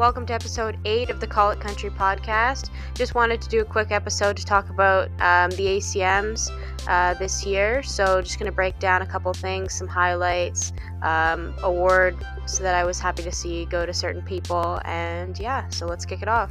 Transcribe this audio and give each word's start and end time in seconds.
Welcome 0.00 0.24
to 0.28 0.32
episode 0.32 0.78
8 0.86 1.10
of 1.10 1.20
the 1.20 1.26
Call 1.26 1.50
It 1.50 1.60
Country 1.60 1.90
podcast. 1.90 2.70
Just 2.94 3.14
wanted 3.14 3.42
to 3.42 3.50
do 3.50 3.60
a 3.60 3.66
quick 3.66 3.90
episode 3.90 4.34
to 4.38 4.46
talk 4.46 4.70
about 4.70 5.10
um, 5.20 5.50
the 5.58 5.76
ACMs 5.76 6.50
uh, 6.88 7.12
this 7.18 7.44
year. 7.44 7.82
So, 7.82 8.22
just 8.22 8.38
going 8.38 8.50
to 8.50 8.56
break 8.56 8.78
down 8.78 9.02
a 9.02 9.06
couple 9.06 9.30
things, 9.34 9.74
some 9.74 9.86
highlights, 9.86 10.72
um, 11.02 11.54
awards 11.62 12.16
that 12.60 12.74
I 12.74 12.82
was 12.82 12.98
happy 12.98 13.22
to 13.24 13.30
see 13.30 13.66
go 13.66 13.84
to 13.84 13.92
certain 13.92 14.22
people, 14.22 14.80
and 14.86 15.38
yeah, 15.38 15.68
so 15.68 15.84
let's 15.84 16.06
kick 16.06 16.22
it 16.22 16.28
off. 16.28 16.50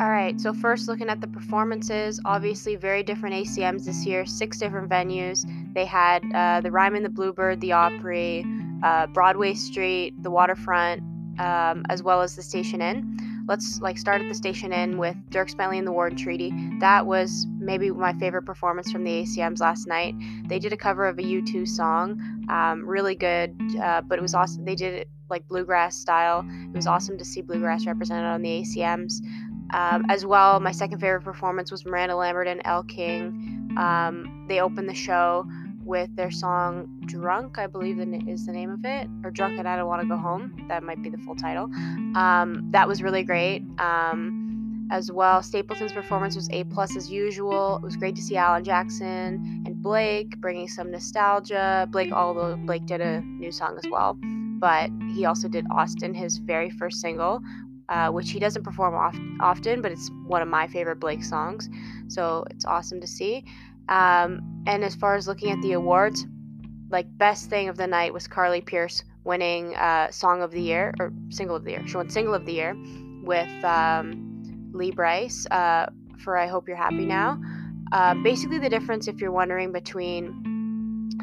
All 0.00 0.10
right, 0.10 0.40
so 0.40 0.52
first 0.52 0.86
looking 0.86 1.08
at 1.08 1.20
the 1.20 1.23
performances, 1.34 2.20
obviously 2.24 2.76
very 2.76 3.02
different 3.02 3.34
ACMs 3.34 3.84
this 3.84 4.06
year, 4.06 4.24
six 4.24 4.58
different 4.58 4.88
venues. 4.88 5.44
They 5.74 5.84
had 5.84 6.22
uh, 6.32 6.60
the 6.60 6.70
Ryman, 6.70 7.02
the 7.02 7.10
Bluebird, 7.10 7.60
the 7.60 7.72
Opry, 7.72 8.46
uh, 8.82 9.08
Broadway 9.08 9.54
Street, 9.54 10.14
the 10.22 10.30
Waterfront, 10.30 11.02
um, 11.38 11.84
as 11.88 12.02
well 12.02 12.22
as 12.22 12.36
the 12.36 12.42
Station 12.42 12.80
Inn. 12.80 13.18
Let's 13.46 13.80
like 13.80 13.98
start 13.98 14.22
at 14.22 14.28
the 14.28 14.34
Station 14.34 14.72
Inn 14.72 14.96
with 14.96 15.16
Dierks 15.28 15.54
Bentley 15.54 15.76
and 15.76 15.86
the 15.86 15.92
Warden 15.92 16.16
Treaty. 16.16 16.50
That 16.80 17.04
was 17.04 17.46
maybe 17.58 17.90
my 17.90 18.14
favorite 18.14 18.46
performance 18.46 18.90
from 18.90 19.04
the 19.04 19.10
ACMs 19.22 19.60
last 19.60 19.86
night. 19.86 20.14
They 20.46 20.58
did 20.58 20.72
a 20.72 20.78
cover 20.78 21.06
of 21.06 21.18
a 21.18 21.22
U2 21.22 21.68
song, 21.68 22.46
um, 22.48 22.86
really 22.86 23.14
good, 23.14 23.54
uh, 23.82 24.00
but 24.00 24.18
it 24.18 24.22
was 24.22 24.34
awesome. 24.34 24.64
They 24.64 24.74
did 24.74 24.94
it 24.94 25.08
like 25.28 25.46
bluegrass 25.48 25.96
style. 25.96 26.46
It 26.48 26.76
was 26.76 26.86
awesome 26.86 27.18
to 27.18 27.24
see 27.24 27.42
bluegrass 27.42 27.86
represented 27.86 28.26
on 28.26 28.42
the 28.42 28.62
ACMs. 28.62 29.14
Um, 29.74 30.06
as 30.08 30.24
well, 30.24 30.60
my 30.60 30.70
second 30.70 31.00
favorite 31.00 31.22
performance 31.22 31.72
was 31.72 31.84
Miranda 31.84 32.14
Lambert 32.14 32.46
and 32.46 32.62
Elle 32.64 32.84
King. 32.84 33.74
Um, 33.76 34.46
they 34.48 34.60
opened 34.60 34.88
the 34.88 34.94
show 34.94 35.44
with 35.84 36.14
their 36.14 36.30
song 36.30 36.88
Drunk, 37.06 37.58
I 37.58 37.66
believe 37.66 37.98
is 38.28 38.46
the 38.46 38.52
name 38.52 38.70
of 38.70 38.84
it, 38.84 39.08
or 39.24 39.30
Drunk 39.30 39.58
and 39.58 39.68
I 39.68 39.76
Don't 39.76 39.88
Want 39.88 40.00
to 40.02 40.08
Go 40.08 40.16
Home. 40.16 40.64
That 40.68 40.82
might 40.84 41.02
be 41.02 41.10
the 41.10 41.18
full 41.18 41.34
title. 41.34 41.64
Um, 42.14 42.68
that 42.70 42.86
was 42.86 43.02
really 43.02 43.24
great. 43.24 43.62
Um, 43.78 44.88
as 44.90 45.10
well, 45.10 45.42
Stapleton's 45.42 45.92
performance 45.92 46.36
was 46.36 46.48
A 46.50 46.64
plus 46.64 46.96
as 46.96 47.10
usual. 47.10 47.76
It 47.76 47.82
was 47.82 47.96
great 47.96 48.14
to 48.16 48.22
see 48.22 48.36
Alan 48.36 48.62
Jackson 48.62 49.64
and 49.66 49.82
Blake 49.82 50.40
bringing 50.40 50.68
some 50.68 50.90
nostalgia. 50.90 51.88
Blake, 51.90 52.12
although 52.12 52.56
Blake 52.56 52.86
did 52.86 53.00
a 53.00 53.20
new 53.22 53.50
song 53.50 53.76
as 53.76 53.90
well, 53.90 54.16
but 54.60 54.90
he 55.12 55.24
also 55.24 55.48
did 55.48 55.66
Austin, 55.70 56.14
his 56.14 56.38
very 56.38 56.70
first 56.70 57.00
single, 57.00 57.40
uh, 57.88 58.10
which 58.10 58.30
he 58.30 58.38
doesn't 58.38 58.62
perform 58.62 58.94
oft- 58.94 59.18
often, 59.40 59.82
but 59.82 59.92
it's 59.92 60.10
one 60.26 60.42
of 60.42 60.48
my 60.48 60.66
favorite 60.66 61.00
Blake 61.00 61.22
songs. 61.22 61.68
So 62.08 62.44
it's 62.50 62.64
awesome 62.64 63.00
to 63.00 63.06
see. 63.06 63.44
Um, 63.88 64.62
and 64.66 64.82
as 64.84 64.94
far 64.94 65.14
as 65.14 65.28
looking 65.28 65.50
at 65.50 65.60
the 65.62 65.72
awards, 65.72 66.26
like 66.90 67.06
best 67.18 67.50
thing 67.50 67.68
of 67.68 67.76
the 67.76 67.86
night 67.86 68.12
was 68.12 68.26
Carly 68.26 68.60
Pearce 68.60 69.04
winning 69.24 69.74
uh, 69.76 70.10
Song 70.10 70.42
of 70.42 70.50
the 70.50 70.60
Year 70.60 70.94
or 71.00 71.12
Single 71.30 71.56
of 71.56 71.64
the 71.64 71.72
Year. 71.72 71.86
She 71.86 71.96
won 71.96 72.08
Single 72.08 72.34
of 72.34 72.44
the 72.44 72.52
Year 72.52 72.76
with 73.22 73.64
um, 73.64 74.70
Lee 74.72 74.90
Brice 74.90 75.46
uh, 75.50 75.86
for 76.18 76.36
I 76.36 76.46
Hope 76.46 76.68
You're 76.68 76.76
Happy 76.76 77.06
Now. 77.06 77.40
Uh, 77.92 78.14
basically, 78.22 78.58
the 78.58 78.68
difference, 78.68 79.08
if 79.08 79.20
you're 79.20 79.32
wondering, 79.32 79.72
between 79.72 80.53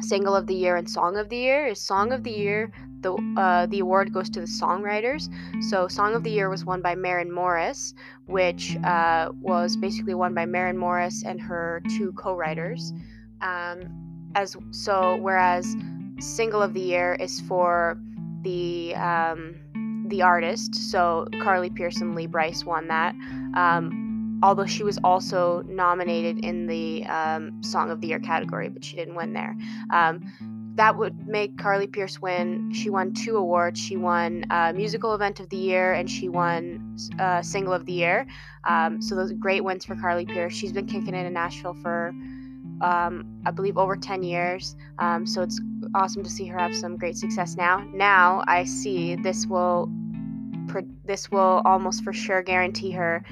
Single 0.00 0.34
of 0.34 0.46
the 0.46 0.54
Year 0.54 0.76
and 0.76 0.88
Song 0.88 1.16
of 1.16 1.28
the 1.28 1.36
Year 1.36 1.66
is 1.66 1.80
Song 1.80 2.12
of 2.12 2.22
the 2.22 2.30
Year 2.30 2.72
the 3.02 3.14
uh, 3.36 3.66
the 3.66 3.80
award 3.80 4.12
goes 4.12 4.30
to 4.30 4.40
the 4.40 4.46
songwriters. 4.46 5.28
So, 5.62 5.88
Song 5.88 6.14
of 6.14 6.22
the 6.22 6.30
Year 6.30 6.48
was 6.48 6.64
won 6.64 6.80
by 6.80 6.94
Maren 6.94 7.30
Morris, 7.30 7.94
which 8.26 8.76
uh, 8.84 9.30
was 9.40 9.76
basically 9.76 10.14
won 10.14 10.34
by 10.34 10.46
Maren 10.46 10.78
Morris 10.78 11.24
and 11.24 11.40
her 11.40 11.82
two 11.96 12.12
co-writers. 12.12 12.92
Um, 13.40 14.30
as 14.34 14.56
so, 14.70 15.16
whereas 15.16 15.76
Single 16.20 16.62
of 16.62 16.72
the 16.72 16.80
Year 16.80 17.14
is 17.20 17.40
for 17.40 17.98
the 18.42 18.94
um, 18.94 20.04
the 20.08 20.22
artist. 20.22 20.74
So, 20.74 21.26
Carly 21.42 21.70
Pearson, 21.70 22.14
Lee 22.14 22.26
Brice 22.26 22.64
won 22.64 22.88
that. 22.88 23.14
Um, 23.54 24.11
although 24.42 24.66
she 24.66 24.82
was 24.82 24.98
also 25.04 25.62
nominated 25.66 26.44
in 26.44 26.66
the 26.66 27.04
um, 27.06 27.62
Song 27.62 27.90
of 27.90 28.00
the 28.00 28.08
Year 28.08 28.18
category, 28.18 28.68
but 28.68 28.84
she 28.84 28.96
didn't 28.96 29.14
win 29.14 29.32
there. 29.32 29.56
Um, 29.90 30.20
that 30.74 30.96
would 30.96 31.28
make 31.28 31.58
Carly 31.58 31.86
Pearce 31.86 32.20
win. 32.20 32.72
She 32.72 32.88
won 32.88 33.12
two 33.12 33.36
awards. 33.36 33.78
She 33.78 33.96
won 33.96 34.44
uh, 34.50 34.72
Musical 34.74 35.14
Event 35.14 35.38
of 35.38 35.48
the 35.50 35.56
Year 35.56 35.92
and 35.92 36.10
she 36.10 36.28
won 36.28 36.96
uh, 37.18 37.42
Single 37.42 37.74
of 37.74 37.84
the 37.84 37.92
Year. 37.92 38.26
Um, 38.64 39.02
so 39.02 39.14
those 39.14 39.32
are 39.32 39.34
great 39.34 39.62
wins 39.62 39.84
for 39.84 39.94
Carly 39.96 40.24
Pearce. 40.24 40.54
She's 40.54 40.72
been 40.72 40.86
kicking 40.86 41.14
it 41.14 41.26
in 41.26 41.32
Nashville 41.34 41.76
for, 41.82 42.08
um, 42.80 43.42
I 43.44 43.50
believe, 43.50 43.76
over 43.76 43.96
10 43.96 44.22
years. 44.22 44.74
Um, 44.98 45.26
so 45.26 45.42
it's 45.42 45.60
awesome 45.94 46.22
to 46.24 46.30
see 46.30 46.46
her 46.46 46.58
have 46.58 46.74
some 46.74 46.96
great 46.96 47.16
success 47.16 47.54
now. 47.54 47.84
Now 47.92 48.42
I 48.46 48.64
see 48.64 49.14
this 49.16 49.46
will, 49.46 49.90
this 51.04 51.30
will 51.30 51.60
almost 51.66 52.02
for 52.02 52.14
sure 52.14 52.42
guarantee 52.42 52.92
her, 52.92 53.22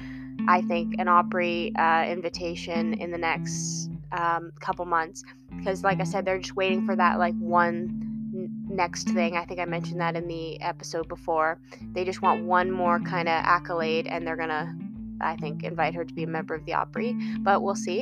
I 0.47 0.61
think, 0.61 0.95
an 0.99 1.07
Opry 1.07 1.73
uh, 1.75 2.05
invitation 2.05 2.93
in 2.95 3.11
the 3.11 3.17
next 3.17 3.89
um, 4.11 4.51
couple 4.59 4.85
months. 4.85 5.23
Because 5.57 5.83
like 5.83 5.99
i 5.99 6.03
said 6.03 6.25
they're 6.25 6.39
just 6.39 6.55
waiting 6.55 6.85
for 6.85 6.95
that 6.95 7.19
like 7.19 7.35
one 7.35 8.07
next 8.67 9.09
thing. 9.09 9.35
I 9.35 9.45
think 9.45 9.59
i 9.59 9.65
mentioned 9.65 9.99
that 10.01 10.15
in 10.15 10.27
the 10.27 10.59
episode 10.61 11.07
before. 11.07 11.59
They 11.93 12.03
just 12.05 12.21
want 12.21 12.43
one 12.45 12.71
more 12.71 12.99
kind 12.99 13.27
of 13.27 13.33
accolade 13.33 14.07
and 14.07 14.25
they're 14.25 14.37
gonna 14.37 14.75
i 15.19 15.35
think 15.35 15.63
invite 15.63 15.93
her 15.93 16.03
to 16.03 16.13
be 16.15 16.23
a 16.23 16.27
member 16.27 16.55
of 16.55 16.65
the 16.65 16.73
opry 16.73 17.13
but 17.39 17.61
we'll 17.61 17.75
see. 17.75 18.01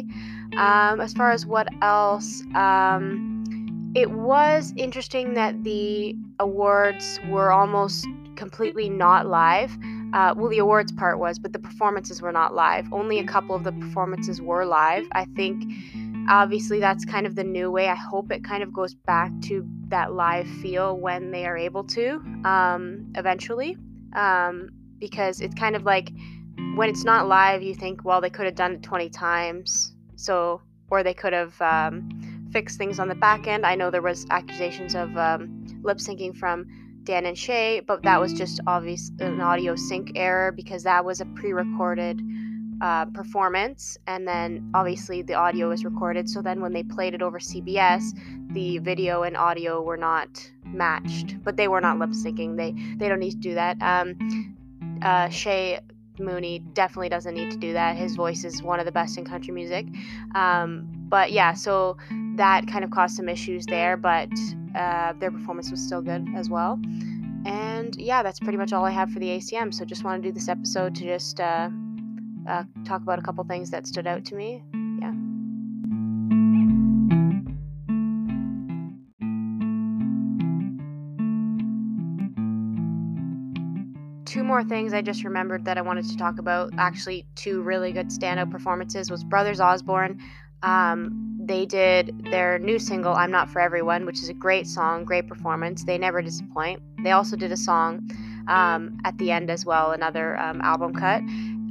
Um, 0.58 1.02
as 1.02 1.14
far 1.14 1.32
as 1.32 1.46
what 1.46 1.68
else 1.82 2.44
um, 2.56 3.92
it 3.96 4.12
was 4.12 4.74
interesting 4.78 5.34
that 5.34 5.64
the 5.64 6.16
awards 6.40 7.20
were 7.28 7.52
almost 7.52 8.08
completely 8.36 8.90
not 8.90 9.26
live 9.28 9.76
uh, 10.14 10.34
well, 10.36 10.50
the 10.50 10.60
awards 10.60 10.92
part 10.92 11.20
was, 11.20 11.40
but 11.40 11.54
the 11.54 11.60
performances 11.60 12.22
were 12.22 12.32
not 12.32 12.54
live. 12.54 12.92
Only 12.92 13.20
a 13.20 13.24
couple 13.26 13.56
of 13.56 13.64
the 13.64 13.72
performances 13.72 14.42
were 14.42 14.66
live. 14.66 15.08
I 15.12 15.26
think 15.36 15.64
obviously 16.30 16.80
that's 16.80 17.06
kind 17.06 17.26
of 17.26 17.36
the 17.36 17.44
new 17.44 17.72
way. 17.72 17.88
I 17.88 17.96
hope 17.96 18.32
it 18.32 18.44
kind 18.44 18.64
of 18.64 18.74
goes 18.74 18.94
back 18.94 19.32
to 19.44 19.66
that 19.88 20.14
live 20.14 20.48
feel 20.48 20.98
when 20.98 21.32
they 21.32 21.46
are 21.46 21.58
able 21.58 21.84
to 21.86 22.16
um, 22.46 23.12
eventually. 23.16 23.78
Um, 24.16 24.70
because 25.00 25.40
it's 25.40 25.56
kind 25.56 25.76
of 25.76 25.84
like 25.84 26.12
when 26.76 26.90
it's 26.90 27.04
not 27.04 27.28
live, 27.28 27.62
you 27.62 27.74
think, 27.74 28.04
well, 28.04 28.22
they 28.22 28.30
could 28.30 28.46
have 28.46 28.56
done 28.56 28.74
it 28.74 28.84
20 28.84 29.10
times. 29.10 29.94
So, 30.16 30.62
or 30.90 31.04
they 31.04 31.14
could 31.14 31.34
have 31.34 31.60
um, 31.62 32.48
fixed 32.52 32.78
things 32.78 33.00
on 33.00 33.08
the 33.08 33.16
back 33.16 33.48
end. 33.48 33.66
I 33.66 33.76
know 33.76 33.90
there 33.92 34.02
was 34.02 34.26
accusations 34.30 34.96
of 34.96 35.16
um, 35.18 35.66
lip 35.84 35.98
syncing 35.98 36.36
from 36.36 36.66
Dan 37.10 37.26
and 37.26 37.36
Shay, 37.36 37.80
but 37.80 38.04
that 38.04 38.22
was 38.22 38.34
just 38.34 38.60
obvious 38.68 39.12
an 39.20 39.42
audio 39.42 39.76
sync 39.76 40.12
error 40.14 40.52
because 40.52 40.84
that 40.84 41.04
was 41.04 41.22
a 41.22 41.26
pre-recorded 41.26 42.22
uh, 42.82 43.06
performance, 43.06 43.98
and 44.06 44.28
then 44.28 44.70
obviously 44.76 45.24
the 45.24 45.34
audio 45.34 45.70
was 45.70 45.84
recorded. 45.84 46.30
So 46.30 46.44
then 46.44 46.62
when 46.62 46.72
they 46.72 46.84
played 46.84 47.16
it 47.16 47.24
over 47.24 47.40
CBS, 47.40 48.12
the 48.54 48.78
video 48.78 49.24
and 49.24 49.36
audio 49.36 49.82
were 49.82 49.98
not 49.98 50.30
matched, 50.64 51.44
but 51.44 51.58
they 51.58 51.68
were 51.68 51.82
not 51.82 51.98
lip 51.98 52.12
syncing. 52.12 52.56
They 52.56 52.76
they 52.98 53.10
don't 53.10 53.20
need 53.20 53.32
to 53.32 53.38
do 53.38 53.56
that. 53.56 53.82
Um, 53.82 54.56
uh, 55.02 55.30
Shay 55.30 55.80
Mooney 56.20 56.60
definitely 56.60 57.10
doesn't 57.10 57.34
need 57.34 57.50
to 57.50 57.58
do 57.58 57.74
that. 57.74 57.98
His 57.98 58.16
voice 58.16 58.44
is 58.44 58.62
one 58.62 58.80
of 58.80 58.86
the 58.86 58.92
best 58.92 59.18
in 59.18 59.26
country 59.26 59.52
music. 59.52 59.88
Um, 60.36 60.88
but 61.10 61.32
yeah, 61.32 61.54
so 61.54 61.98
that 62.36 62.68
kind 62.68 62.84
of 62.84 62.92
caused 62.92 63.16
some 63.16 63.30
issues 63.30 63.66
there, 63.66 63.98
but 63.98 64.30
uh, 64.80 65.14
their 65.20 65.30
performance 65.30 65.70
was 65.70 65.82
still 65.82 66.02
good 66.02 66.26
as 66.36 66.50
well. 66.50 66.80
And 67.46 67.96
yeah, 67.98 68.24
that's 68.24 68.40
pretty 68.40 68.58
much 68.58 68.74
all 68.74 68.86
I 68.86 68.92
have 68.92 69.12
for 69.12 69.20
the 69.20 69.28
ACM. 69.28 69.74
So 69.74 69.84
just 69.86 70.04
want 70.04 70.24
to 70.24 70.30
do 70.30 70.34
this 70.34 70.48
episode 70.48 70.96
to 70.96 71.04
just 71.04 71.40
uh, 71.40 71.70
uh, 72.48 72.64
talk 72.86 73.02
about 73.02 73.20
a 73.20 73.22
couple 73.22 73.44
things 73.44 73.70
that 73.72 73.88
stood 73.88 74.08
out 74.08 74.26
to 74.26 74.36
me. 74.36 74.64
Yeah. 75.02 75.14
Two 84.26 84.44
more 84.44 84.64
things 84.64 84.94
I 84.94 85.02
just 85.02 85.24
remembered 85.24 85.66
that 85.66 85.78
I 85.78 85.82
wanted 85.82 86.06
to 86.10 86.18
talk 86.18 86.40
about. 86.40 86.72
Actually, 86.78 87.26
two 87.36 87.62
really 87.62 87.92
good 87.92 88.10
standout 88.10 88.52
performances 88.52 89.12
was 89.12 89.24
Brothers 89.24 89.60
Osborne. 89.60 90.20
Um, 90.64 91.30
they 91.50 91.66
did 91.66 92.28
their 92.30 92.60
new 92.60 92.78
single 92.78 93.14
i'm 93.14 93.32
not 93.32 93.50
for 93.50 93.60
everyone 93.60 94.06
which 94.06 94.20
is 94.20 94.30
a 94.30 94.34
great 94.34 94.68
song 94.68 95.04
great 95.04 95.28
performance. 95.28 95.84
They 95.84 95.98
never 95.98 96.22
disappoint. 96.22 96.82
They 97.04 97.12
also 97.12 97.36
did 97.36 97.52
a 97.52 97.58
song 97.58 98.10
um, 98.48 99.00
at 99.04 99.18
the 99.18 99.32
end 99.32 99.50
as 99.50 99.66
well 99.66 99.92
another 99.92 100.38
um, 100.38 100.62
album 100.62 100.94
cut. 100.94 101.22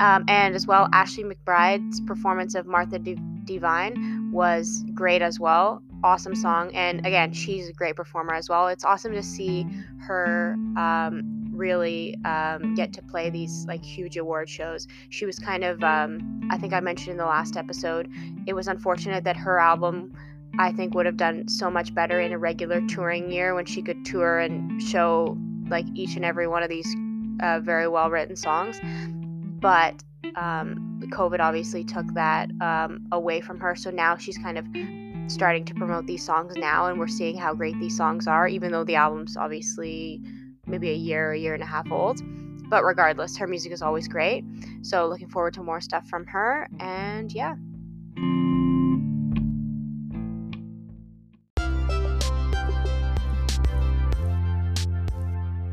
Um, 0.00 0.24
and 0.28 0.54
as 0.54 0.66
well 0.66 0.88
ashley 0.92 1.24
McBryde's 1.24 2.00
performance 2.00 2.54
of 2.54 2.66
martha 2.66 2.98
D- 2.98 3.18
divine 3.44 4.30
was 4.32 4.84
great 4.94 5.22
as 5.22 5.38
well. 5.38 5.82
Awesome 6.02 6.34
song. 6.34 6.74
And 6.74 7.06
again 7.06 7.32
she's 7.32 7.68
a 7.68 7.72
great 7.72 7.94
performer 7.94 8.34
as 8.34 8.48
well. 8.48 8.66
It's 8.68 8.84
awesome 8.84 9.12
to 9.12 9.22
see 9.22 9.64
her 10.00 10.56
um, 10.76 11.37
really 11.58 12.16
um, 12.24 12.74
get 12.74 12.92
to 12.94 13.02
play 13.02 13.28
these 13.30 13.66
like 13.66 13.84
huge 13.84 14.16
award 14.16 14.48
shows. 14.48 14.86
She 15.10 15.26
was 15.26 15.38
kind 15.38 15.64
of, 15.64 15.82
um, 15.82 16.48
I 16.50 16.56
think 16.56 16.72
I 16.72 16.80
mentioned 16.80 17.10
in 17.10 17.16
the 17.18 17.26
last 17.26 17.56
episode, 17.56 18.08
it 18.46 18.54
was 18.54 18.68
unfortunate 18.68 19.24
that 19.24 19.36
her 19.36 19.58
album, 19.58 20.12
I 20.58 20.72
think, 20.72 20.94
would 20.94 21.06
have 21.06 21.16
done 21.16 21.48
so 21.48 21.70
much 21.70 21.94
better 21.94 22.20
in 22.20 22.32
a 22.32 22.38
regular 22.38 22.80
touring 22.86 23.30
year 23.30 23.54
when 23.54 23.66
she 23.66 23.82
could 23.82 24.04
tour 24.04 24.38
and 24.38 24.82
show 24.82 25.36
like 25.68 25.86
each 25.94 26.16
and 26.16 26.24
every 26.24 26.46
one 26.46 26.62
of 26.62 26.68
these 26.68 26.88
uh, 27.42 27.60
very 27.60 27.88
well 27.88 28.08
written 28.10 28.36
songs. 28.36 28.80
But 29.60 30.02
um, 30.36 31.00
COVID 31.12 31.40
obviously 31.40 31.84
took 31.84 32.06
that 32.14 32.50
um, 32.60 33.06
away 33.12 33.40
from 33.40 33.58
her. 33.60 33.74
So 33.74 33.90
now 33.90 34.16
she's 34.16 34.38
kind 34.38 34.58
of 34.58 34.66
starting 35.30 35.64
to 35.66 35.74
promote 35.74 36.06
these 36.06 36.24
songs 36.24 36.54
now, 36.56 36.86
and 36.86 36.98
we're 36.98 37.06
seeing 37.06 37.36
how 37.36 37.54
great 37.54 37.78
these 37.78 37.96
songs 37.96 38.26
are, 38.26 38.48
even 38.48 38.72
though 38.72 38.84
the 38.84 38.96
album's 38.96 39.36
obviously 39.36 40.22
maybe 40.68 40.90
a 40.90 40.94
year, 40.94 41.32
a 41.32 41.38
year 41.38 41.54
and 41.54 41.62
a 41.62 41.66
half 41.66 41.90
old. 41.90 42.20
But 42.68 42.84
regardless, 42.84 43.36
her 43.38 43.46
music 43.46 43.72
is 43.72 43.82
always 43.82 44.08
great. 44.08 44.44
So 44.82 45.06
looking 45.08 45.28
forward 45.28 45.54
to 45.54 45.62
more 45.62 45.80
stuff 45.80 46.06
from 46.08 46.26
her. 46.26 46.68
And 46.80 47.32
yeah. 47.32 47.56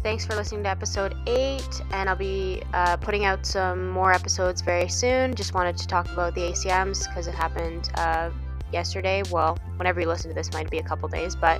Thanks 0.05 0.23
for 0.23 0.35
listening 0.35 0.61
to 0.65 0.69
episode 0.69 1.15
8, 1.25 1.63
and 1.89 2.07
I'll 2.07 2.15
be 2.15 2.61
uh, 2.75 2.95
putting 2.97 3.25
out 3.25 3.43
some 3.43 3.89
more 3.89 4.13
episodes 4.13 4.61
very 4.61 4.87
soon. 4.87 5.33
Just 5.33 5.55
wanted 5.55 5.77
to 5.77 5.87
talk 5.87 6.07
about 6.13 6.35
the 6.35 6.41
ACMs 6.41 7.07
because 7.07 7.25
it 7.25 7.33
happened 7.33 7.89
uh, 7.95 8.29
yesterday. 8.71 9.23
Well, 9.31 9.57
whenever 9.77 9.99
you 9.99 10.07
listen 10.07 10.29
to 10.29 10.35
this, 10.35 10.53
might 10.53 10.69
be 10.69 10.77
a 10.77 10.83
couple 10.83 11.09
days, 11.09 11.35
but 11.35 11.59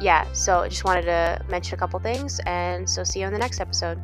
yeah, 0.00 0.26
so 0.32 0.60
I 0.60 0.68
just 0.68 0.84
wanted 0.84 1.02
to 1.02 1.40
mention 1.48 1.74
a 1.74 1.78
couple 1.78 1.98
things, 2.00 2.40
and 2.46 2.88
so 2.88 3.04
see 3.04 3.20
you 3.20 3.26
in 3.26 3.32
the 3.32 3.38
next 3.38 3.60
episode. 3.60 4.00